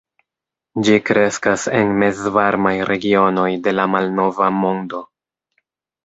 Ĝi 0.85 0.93
kreskas 1.09 1.65
en 1.79 1.91
mezvarmaj 2.03 2.73
regionoj 2.89 3.45
de 3.67 3.75
la 3.75 3.85
malnova 3.97 4.49
mondo. 4.63 5.03